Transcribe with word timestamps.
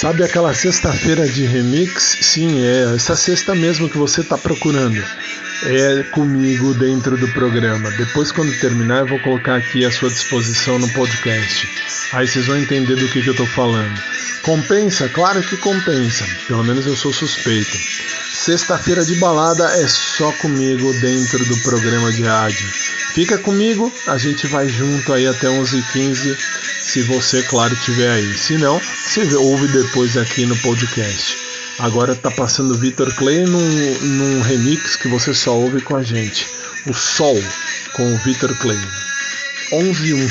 Sabe 0.00 0.24
aquela 0.24 0.54
sexta-feira 0.54 1.28
de 1.28 1.44
remix? 1.44 2.16
Sim, 2.22 2.64
é 2.64 2.94
essa 2.94 3.14
sexta 3.14 3.54
mesmo 3.54 3.86
que 3.86 3.98
você 3.98 4.22
está 4.22 4.38
procurando. 4.38 4.98
É 5.62 6.02
comigo 6.04 6.72
dentro 6.72 7.18
do 7.18 7.28
programa. 7.28 7.90
Depois, 7.90 8.32
quando 8.32 8.58
terminar, 8.60 9.00
eu 9.00 9.08
vou 9.08 9.18
colocar 9.18 9.56
aqui 9.56 9.84
à 9.84 9.92
sua 9.92 10.08
disposição 10.08 10.78
no 10.78 10.88
podcast. 10.94 11.68
Aí 12.14 12.26
vocês 12.26 12.46
vão 12.46 12.56
entender 12.56 12.96
do 12.96 13.08
que, 13.08 13.20
que 13.20 13.28
eu 13.28 13.32
estou 13.32 13.46
falando. 13.46 14.02
Compensa? 14.40 15.06
Claro 15.10 15.42
que 15.42 15.58
compensa. 15.58 16.24
Pelo 16.48 16.64
menos 16.64 16.86
eu 16.86 16.96
sou 16.96 17.12
suspeito. 17.12 17.76
Sexta-feira 18.32 19.04
de 19.04 19.16
balada 19.16 19.66
é 19.82 19.86
só 19.86 20.32
comigo 20.32 20.94
dentro 20.94 21.44
do 21.44 21.58
programa 21.58 22.10
de 22.10 22.22
rádio. 22.22 22.66
Fica 23.12 23.36
comigo, 23.36 23.92
a 24.06 24.16
gente 24.16 24.46
vai 24.46 24.66
junto 24.66 25.12
aí 25.12 25.26
até 25.26 25.48
11h15, 25.48 26.38
se 26.90 27.02
você, 27.02 27.40
claro, 27.44 27.72
estiver 27.72 28.10
aí. 28.10 28.36
Se 28.36 28.58
não, 28.58 28.80
você 28.80 29.22
ouve 29.36 29.68
depois 29.68 30.16
aqui 30.16 30.44
no 30.44 30.56
podcast. 30.56 31.38
Agora 31.78 32.16
tá 32.16 32.32
passando 32.32 32.74
Vitor 32.74 33.14
Clay 33.14 33.44
num, 33.44 33.98
num 34.00 34.42
remix 34.42 34.96
que 34.96 35.06
você 35.06 35.32
só 35.32 35.56
ouve 35.56 35.80
com 35.82 35.94
a 35.94 36.02
gente. 36.02 36.48
O 36.88 36.92
Sol, 36.92 37.40
com 37.92 38.12
o 38.12 38.16
Vitor 38.18 38.52
Clay. 38.58 38.80
11 39.72 40.14
1. 40.14 40.28